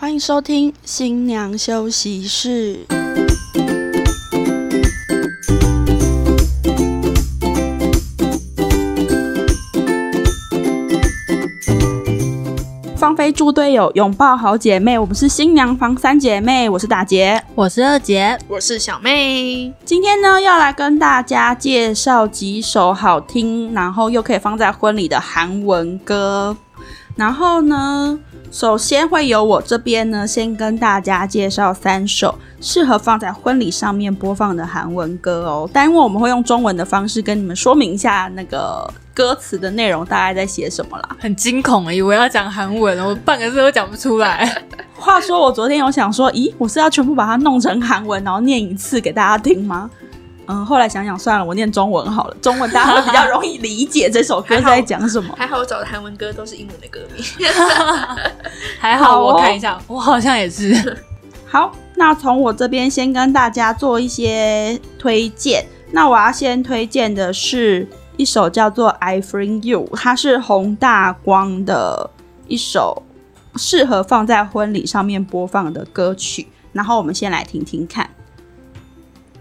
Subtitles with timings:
[0.00, 2.86] 欢迎收听新娘休息室。
[13.32, 17.42] 猪队友，拥抱好姐妹，我们是新娘房三姐妹，我是大杰。
[17.54, 26.56] 我是二姐，我是小妹，今天呢，要来跟大家介绍几首好听，然后又可以放在婚礼的韩文歌。
[27.16, 28.18] 然后呢，
[28.52, 35.68] 首先会由我这边呢，先跟大家介绍三首适合放在婚礼上面播放的韩文歌哦。
[35.72, 38.88] 但因为我们会用中文的方式跟你们说明一下那个
[39.18, 41.16] 歌词的内容大概在写什么啦。
[41.18, 44.62] 很惊恐，以为要讲韩文，我半个字都讲不出来。
[44.94, 49.90] 话说，我昨天有想说，咦，我是要全部把它弄成韩文，然后念一次给大家听吗？
[50.46, 55.34] 嗯，后来想想算了，我念中文好了，中文大家会比较容易理解这首歌在讲什么。
[55.36, 57.24] 还好我找的韩文歌都是英文的歌名。
[58.78, 60.96] 还好好哦我看一下，我好像也是。
[61.44, 65.66] 好，那从我这边先跟大家做一些推荐。
[65.90, 67.88] 那我要先推荐的是
[68.18, 72.10] 一首叫做《I Bring You》，它是洪大光的
[72.48, 73.04] 一首
[73.54, 76.48] 适合放在婚礼上面播放的歌曲。
[76.72, 78.10] 然后我们先来听听看，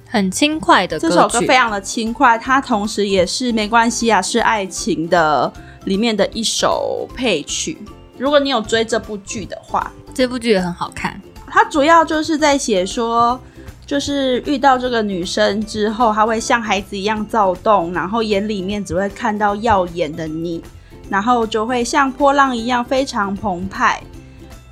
[0.07, 5.51] 很轻快的这歌曲首歌非常的轻快，它同时也是没关系啊，是爱情的
[5.85, 7.77] 里面的一首配曲。
[8.15, 11.19] 如果你有追这部剧的话，这部剧也很好看。
[11.47, 13.39] 它主要就是在写说，
[13.87, 20.61] 就是遇到这个女生之后，她会像孩子一样躁动，然后眼里面只会看到耀眼的你，
[21.09, 24.03] 然后就会像波浪一样非常澎湃。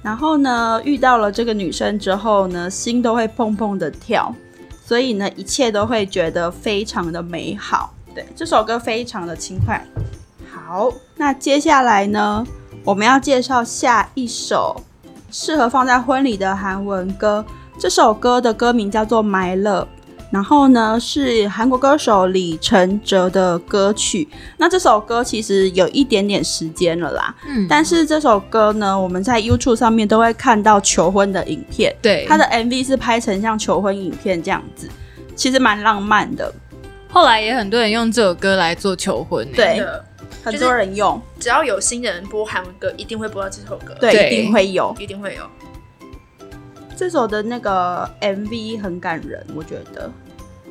[0.04, 4.36] 然后呢，遇到了这个女生之后呢，心都会砰砰的跳，
[4.86, 7.94] 所以呢，一切都会觉得非常的美好。
[8.14, 9.82] 对，这首歌非常的轻快。
[10.54, 12.46] 好，那接下来呢，
[12.84, 14.76] 我们要介绍下一首
[15.32, 17.46] 适合放在婚礼的韩文歌。
[17.78, 19.84] 这首歌的歌名叫做《My Love》，
[20.32, 24.28] 然后呢是韩国歌手李承哲的歌曲。
[24.58, 34.90] 那这首歌其实有一点点时间了啦，嗯，但是这首歌呢，我们在 YouTube 上面都会看到求婚的影片，对它的 MV 是拍成像求婚影片这样子，
[35.36, 36.52] 其实蛮浪漫的。
[37.10, 39.46] 后来也很多人用这首歌来做求婚。
[39.46, 39.86] 欸对
[40.44, 43.96] 很多人用，只要有新人播韩文歌，一定会播到这首歌。
[44.00, 44.96] 对，对一定会有。
[45.00, 45.42] 一定会有。
[46.96, 50.10] 这首的那个 MV 很感人，我觉得，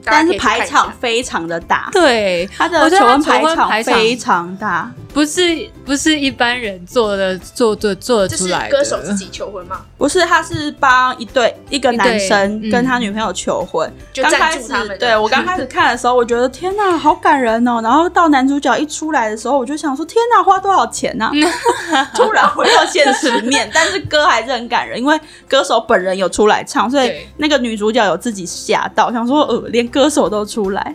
[0.02, 5.40] 但是排场非常的大，对，他的求婚排场非常大，不是
[5.86, 8.76] 不是一般人做的做做做得出来的。
[8.76, 9.82] 歌手自己求婚吗？
[9.96, 13.88] 不是，他是帮一对一个男生跟他女朋友求婚。
[14.12, 14.98] 就赞刚开始助他们。
[14.98, 17.78] 对我刚开始看的时候，我觉得天哪，好感人哦。
[17.84, 21.30] 然后到男主角一出来的时候，我就想说天哪，花多少钱呢、
[22.14, 25.16] 突然回到现实面， 但是歌还是很感人，因为
[25.48, 30.92] 歌手本人有出来唱，所以那个女主角有自己吓到，想说呃，连歌手都出来。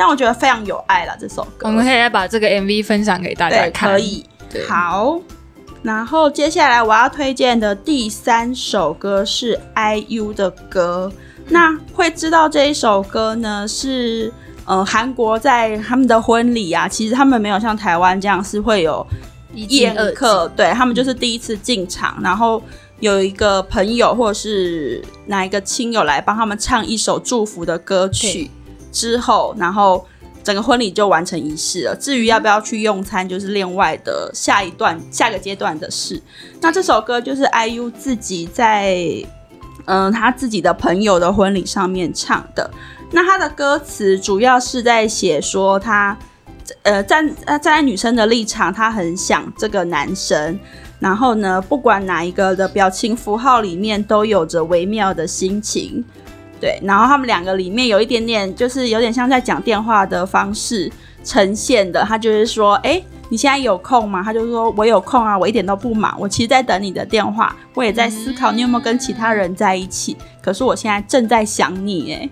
[0.00, 1.68] 但我觉得非常有爱了，这首歌。
[1.68, 3.90] 我们可以再把这个 MV 分享给大家，看。
[3.90, 4.24] 可以。
[4.50, 5.20] 对，好，
[5.82, 11.12] 然后接下来我要推荐的第三首歌是 IU 的歌。
[11.48, 14.32] 那会知道这一首歌呢，是
[14.64, 19.06] 呃韩国在他们的婚礼啊，其实他们没有像台湾这样是会有
[19.52, 22.62] 宴二客，对他们就是第一次进场，然后
[23.00, 28.50] 有一个朋友或者是哪一个亲友来帮他们唱一首祝福的歌曲
[28.92, 30.06] 之后，然后
[30.42, 31.96] 整个婚礼就完成仪式了。
[31.96, 36.20] 至于要不要去用餐，就是另外的下一段下个阶段的事。
[36.60, 38.96] 那这首歌就是 IU 自己在
[39.86, 42.70] 嗯、他自己的朋友的婚礼上面唱的。
[43.10, 46.16] 那他的歌词主要是在写说他
[46.82, 50.56] 呃站站在女生的立场，她很想这个男生。
[51.00, 56.04] 然后呢，不管哪一个的表情符号里面都有着微妙的心情，
[56.60, 56.78] 对。
[56.82, 60.90] 然后他们两个里面有一点点，就是有点像在讲电话的方式
[61.24, 62.04] 呈现的。
[62.04, 64.22] 他就是说，哎，你现在有空吗？
[64.22, 70.16] 他就说我有空啊，我一点都不忙，我其实在等你的电话，我也在思考你有没有跟其他人在一起。
[70.42, 72.28] 可是我现在正在想你，哎。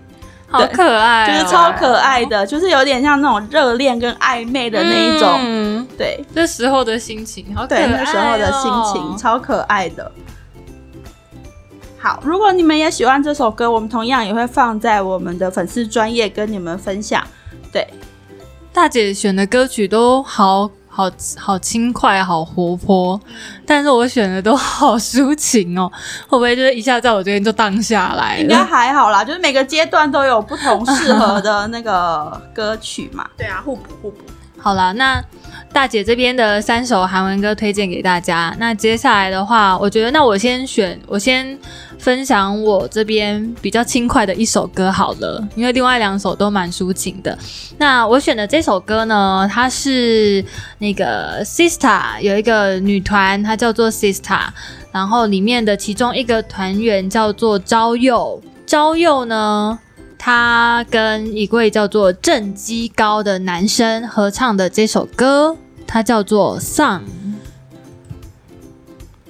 [0.51, 10.11] 好可爱哦，就是超可爱的，就是有点像那种热恋跟暧昧的那一种，嗯对这时候的心情，好可爱那时候的心情超可爱的。
[12.01, 17.21] 好，如果你们也喜欢这首歌，我们同样也会放在我们的粉丝专业跟你们分享。
[17.73, 17.85] 对，
[18.71, 23.19] 大姐选的歌曲都好好好轻快，好活泼，
[23.65, 25.91] 但是我选的都好抒情哦，
[26.29, 28.63] 会不会就是一下在我这边就荡下来应该？
[28.63, 33.29] 还好啦，就是每个阶段都有不同适合的那个歌曲嘛。
[33.37, 34.17] 对啊，互补互补。
[34.57, 35.23] 好啦，那
[35.71, 38.53] 大姐这边的三首韩文歌推荐给大家。
[38.59, 41.57] 那接下来的话，我觉得那我先选，我先
[41.99, 47.37] 分享我这边比较轻快的一首歌好了，因为另外两首都蛮抒情的。
[47.77, 50.43] 那我选的这首歌呢，它是
[50.79, 54.47] 那个 Sista 有一个女团，它叫做 Sista，
[54.91, 59.77] 然后里面的其中一个团员叫做朝佑，朝佑呢。
[60.21, 65.55] 他跟一位叫做郑基高的男生合唱的这首歌，
[65.87, 66.99] 它叫做《Song》。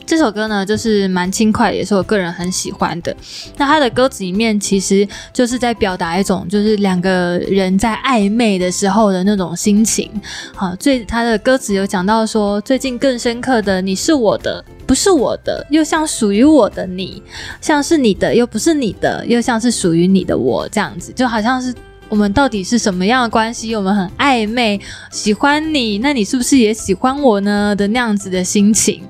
[0.09, 3.15] 这首歌呢，就是蛮轻快，也是我个人很喜欢的。
[3.57, 10.09] 那他的歌词里面，其实就是在表达一种，就是两个人在暧昧的时候的那种心情。
[10.55, 17.21] 好，最他的歌词有讲到说，最近更深刻的，你是我的，不是我的，又像属于我的你，
[17.61, 21.71] 像是你的，又不是你的，又像是属于你的我，这样子，就好像是
[22.09, 23.75] 我们到底是什么样的关系？
[23.75, 27.75] 我们很暧昧，喜欢你，那你是不是也喜欢我呢？
[27.75, 29.03] 的那样子的心情。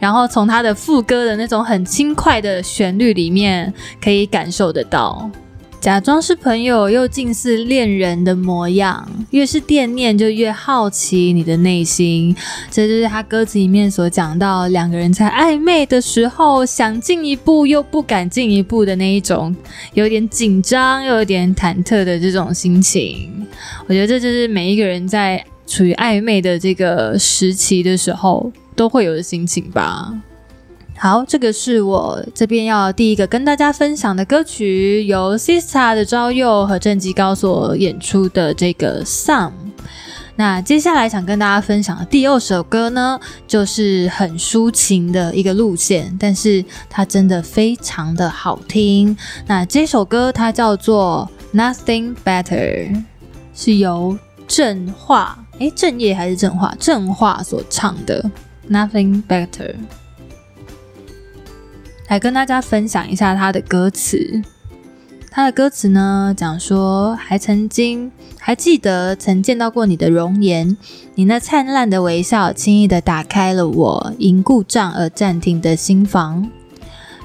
[0.00, 5.30] 然后从他的副歌的那种很轻快的旋律里面，可以感受得到，
[5.80, 12.36] 假装是朋友又近似恋人的模样，越是惦念就越好奇你的内心。
[12.70, 19.54] 这就是他歌词里面所讲到两个人在暧昧的时候，想进一步又不敢进一步的那一种，
[19.94, 23.46] 有点紧张又有点忐忑的这种心情。
[23.86, 28.52] 我觉得这就是每一个人在处于暧昧的这个时期的时候。
[28.76, 30.10] 都会有的心情吧。
[30.96, 39.52] 好，这个是我这边要第一个跟大家分享的歌曲，由 Sista 的朝佑和郑吉高所演出的这个 Song。
[40.36, 49.14] 那接下来想跟大家分享的第二首歌呢，就是很抒情的一个路线，但是它真的非常的好听。
[49.46, 53.04] 那这首歌它叫做 Nothing Better，
[53.54, 54.16] 是由
[54.48, 56.74] 正化，诶，正业还是正化？
[56.78, 58.30] 正化所唱的。
[58.68, 59.74] Nothing better，
[62.08, 64.42] 来跟大家分享一下他的歌词。
[65.30, 70.76] 他的歌词呢，讲说还曾经还记得曾见到过你的容颜，
[71.14, 76.50] 你那灿烂的微笑，轻易的打开了我因故障而暂停的心房。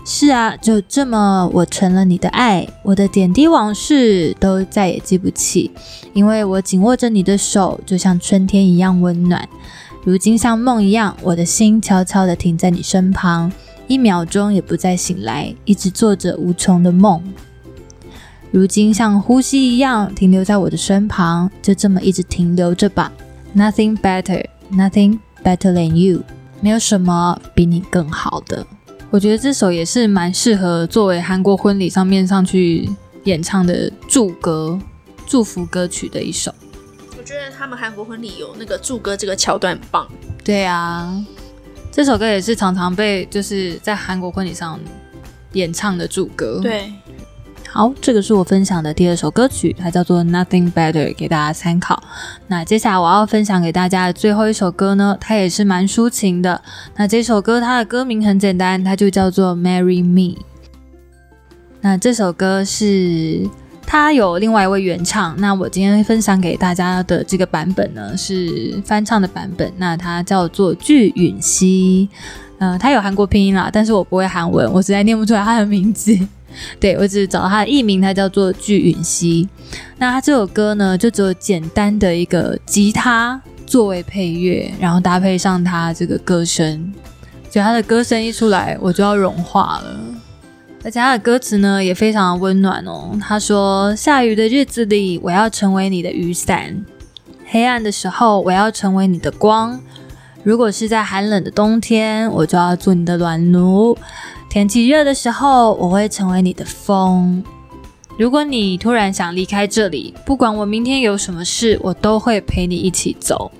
[0.07, 5.71] 是啊，就这么我成了你的爱，我的点滴往事都再也记不起，
[6.13, 9.49] 因为我紧握着你的手，就像春天一样温暖。
[10.03, 13.51] 如今像梦一样，我的心悄悄地停在你身旁，
[13.87, 17.19] 一秒钟也不再醒来，一直做着无穷的梦。
[18.51, 23.11] 如今像呼吸一样停留在我的身旁，就这么一直停留着吧。
[23.55, 26.21] Nothing better, nothing better than you，
[26.61, 28.67] 没有什么比你更好的。
[29.11, 32.89] 我觉得这首也是蛮适合作为韩国婚礼上面上去
[33.23, 34.77] 演唱的祝歌、
[35.25, 36.53] 祝福歌曲的一首。
[37.17, 40.07] 我觉得他们韩国婚礼有那个祝歌这个桥段很棒。
[40.43, 41.23] 对啊，
[41.91, 44.77] 这首歌也是常常被就是在韩国婚礼上
[45.53, 46.59] 演唱的祝歌。
[46.61, 46.91] 对，
[47.75, 52.01] 好，这个是我分享的第二首歌曲，它叫做 Nothing Better，给大家参考。
[52.47, 56.61] 那接下来我要分享给大家的最后一首歌呢，它也是蛮抒情的。
[56.95, 60.41] 那这首歌它的歌名很简单，它就叫做 Marry Me。
[61.81, 63.45] 那这首歌是。
[63.87, 72.09] 他有另外一位原唱，那我今天分享给大家的这个版本呢是翻唱的版本，那它叫做具允熙，
[72.57, 76.17] 呃，他有韩国拼音啦，但是我不会韩文，我实在念不出来他的名字，
[76.79, 79.47] 对我只是找到他的艺名，他叫做具允熙。
[79.97, 86.93] 那他这首歌呢，就只有简单的一个吉他作为配乐，然后搭配上他这个歌声，
[87.49, 89.99] 就他的歌声一出来，我就要融化了。
[90.83, 93.17] 而且他的歌词呢也非常温暖哦。
[93.19, 96.85] 他说：“下雨的日子里，我要成为你的雨伞；
[97.47, 99.79] 黑暗的时候，我要成为你的光。
[100.43, 103.97] 如果是在寒冷的冬天，我就要做你的暖炉；
[104.55, 107.43] 天气热的时候，我会成为你的风。
[108.17, 113.51] 如果你突然想离开这里，不管我明天有什么事，我都会陪你一起走。”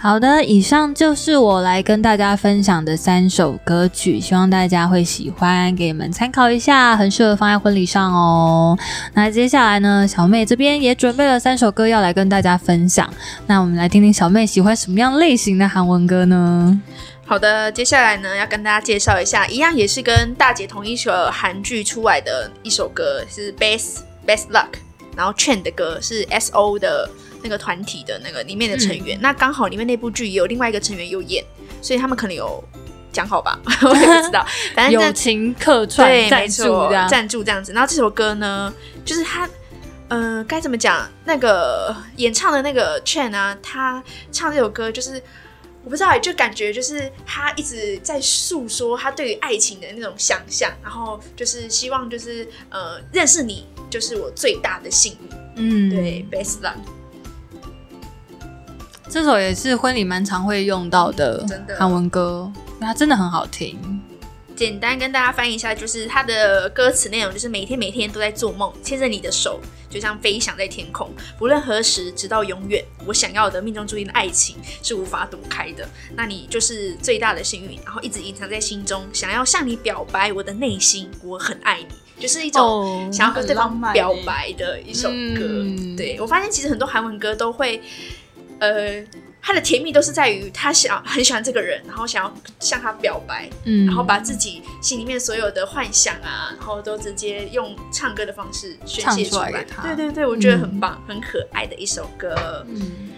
[0.00, 8.78] 好的，以上就是我来跟大家分享的三首歌曲，希望大家会喜欢，给你们参考一下，很适合放在婚礼上哦。
[9.12, 13.12] 那接下来呢，小妹这边也准备了三首歌要来跟大家分享。
[13.46, 16.80] 那我们来听听小妹喜欢什么样类型的韩文歌呢？
[17.28, 24.70] 好的，接下来呢要跟大家介绍一下，一样也是跟大姐同一首韩剧出来的一首歌，是 Best Best Luck，
[25.14, 27.08] 然后 Chen 的歌是 S O 的。
[27.40, 31.42] 那个团体的那个里面的成员，那刚好里面那部剧也有另外一个成员有演，
[31.80, 32.62] 所以他们可能有
[33.12, 34.44] 讲好吧， 我也不知道。
[34.74, 37.72] 反正友情客串赞助这样，赞助这样子。
[37.72, 39.48] 然后这首歌呢，就是他
[40.08, 41.08] 呃，该怎么讲？
[41.24, 45.22] 那个演唱的那个 Chen 啊，他唱这首歌就是。
[45.88, 55.16] 我不知道，就感觉就是他一直在诉说他对于爱情的那种想象，然后就是希望就是呃认识你就是我最大的幸
[55.56, 56.74] 运，嗯，对，best Love。
[59.08, 61.42] 这首也是婚礼蛮常会用到的
[61.78, 63.97] 韩文歌，因为它真的很好听。
[64.58, 72.84] 简单跟大家翻译一下，就是它的歌词内容就是每天每天都在做梦，牵着你的手，就像飞翔在天空，不论何时，直到永远。
[73.06, 85.14] 我想要的命中注定的爱情是无法躲开的，那你就是最大的幸运，然后一直隐藏在心中，想要向你表白我的内心，我很爱你，就是一种哦想要跟对方表欸白的一首歌。
[85.14, 87.80] 嗯对我发现其实很多韩文歌都会，
[88.58, 89.04] 呃。
[89.40, 99.64] 他的甜蜜都是在于他想很喜欢这个人，然后想要向他表白，嗯，然后把自己心里面所有的幻想啊，然后都直接用唱歌的方式宣泄出来。
[99.82, 102.64] 对对对，我觉得很棒，很可爱的一首歌。
[102.68, 103.08] 嗯。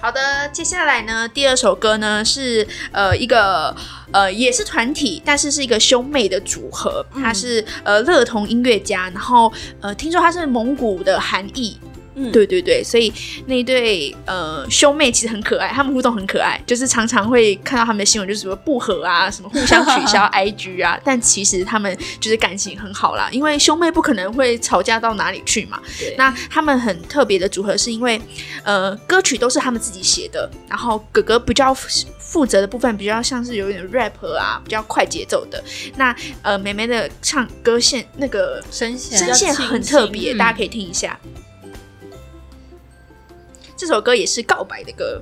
[0.00, 3.74] 好的，接下来呢，第二首歌呢是呃一个
[4.12, 9.50] 呃也是团体，但是是一个兄妹的组合，他是呃乐童音乐家，然后
[9.80, 11.78] 呃听说他是蒙古的韩裔，
[12.16, 13.12] 嗯，对对对，所以
[13.46, 25.80] 那一对呃兄妹其实很可爱，他们互动很可爱，就是常常会看到他们的新闻，就是什么不和啊，什么互相取消 IG 啊，但其实他们就是感情很好啦，因为兄妹不可能会吵架到哪里去嘛。
[25.98, 28.20] 对那他们很特别的组合，是因为
[28.62, 35.62] 呃歌曲都是他们自己写的，然后哥哥比较负责的部分比较像是有一点 rap 啊，比较快节奏的。
[35.96, 41.18] 那呃妹妹的唱歌线那个声线声线很特别，嗯大家可以听一下。
[43.86, 45.20] 这首歌也是告白的歌，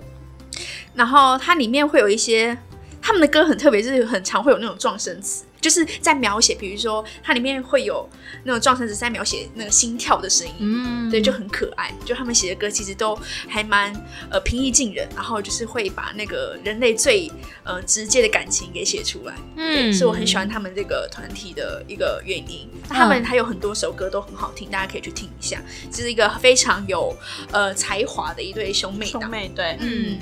[0.95, 2.57] 然后它里面会有一些
[3.01, 8.07] 他们的歌很特别，就是很常会有那种撞声词，就是在描写，比如说它里面会有
[8.45, 11.91] 那种撞声词在描写那个心跳的声音，嗯，对，就很可爱。
[12.05, 13.95] 就他们写的歌其实都还蛮
[14.29, 17.31] 呃平易近人，然后就是会把那个人类最
[17.63, 19.35] 呃直接的感情给写出来。
[19.57, 22.69] 对，嗯是我很喜欢他们这个团体的一个原因。
[22.89, 25.63] 那他们还有很多首歌都很好听，大家可以去听一下。
[25.91, 27.17] 这是一个非常有
[27.53, 30.19] 呃才华的一对兄妹妹对，嗯，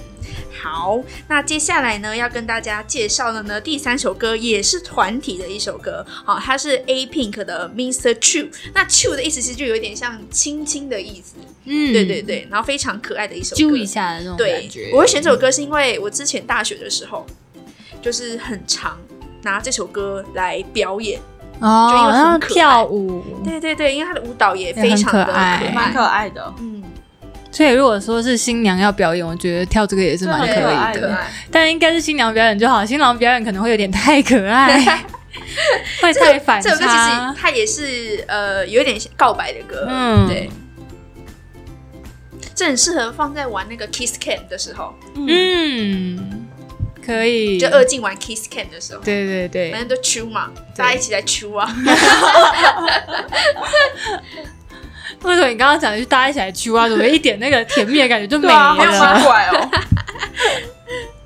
[0.53, 8.15] 好，那接下来呢，要跟大家介绍的呢，第三首歌也是团体的一首歌，好、它是 A Pink 的 Mr.
[8.15, 8.49] Chu。
[8.75, 13.57] 那 Chu 的意思其实就有点像亲亲的意思，嗯，对对对，然后非常可爱的一首歌。
[13.57, 17.25] 揪一下的那种感觉。，我会选这首歌是因为我之前大学的时候，
[18.03, 18.99] 就是很常
[19.43, 21.21] 拿这首歌来表演。
[21.61, 26.83] 哦，就因为很然后可爱跳舞，对对对，因为他的舞蹈也非常的可爱蛮可爱的，嗯，
[27.53, 31.19] 所以如果说是新娘要表演，我觉得跳这个也是蛮可以的。
[31.51, 35.05] 但应该是新娘表演就好，新郎表演可能会有点太可爱，
[36.01, 37.35] 会太反这首歌其实。
[37.37, 40.51] 它也是呃有点告白的歌，嗯对。
[42.55, 45.27] 这很适合放在玩那个 Kiss Cam 的时候，嗯，
[46.19, 46.47] 嗯，
[47.03, 47.59] 可以。
[47.59, 51.75] 就二进玩 Kiss Cam 的时候，对对对反，正都 chew 嘛，大家一起来 chew 啊。
[55.23, 56.89] 为什么你刚刚讲的是大家一起来去啊？
[56.89, 59.23] 怎么一点那个甜蜜的感觉就没对啊，好奇了？
[59.25, 59.71] 怪哦，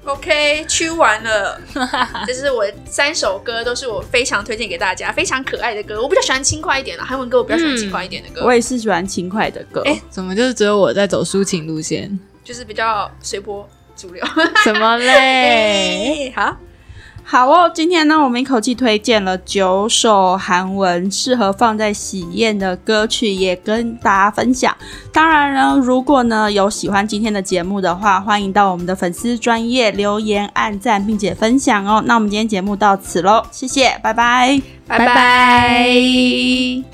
[0.12, 1.60] OK，chew 完了，
[2.26, 6.00] 这是我三首歌，都是我非常推荐给大家，非常可爱的歌。
[6.02, 12.18] 我比较喜欢轻快一点的韩文歌，我比较喜欢轻快一点的歌，我也是喜欢轻快的歌，哎，怎么就是只有我在走抒情路线？
[12.44, 14.22] 就是比较随波逐流。
[14.64, 16.30] 怎么嘞？
[16.36, 16.54] 好，
[17.26, 24.76] 好哦，今天呢，我们一口气推荐了九首韩文适合放在喜宴的歌曲，也跟大家分享。
[25.10, 32.02] 当然呢，如果呢有喜欢今天的节目的话，欢迎到我们的粉丝专业留言、按赞，并且分享哦。
[32.06, 34.60] 那我们今天节目到此喽，谢谢，拜拜。
[34.86, 35.88] 拜拜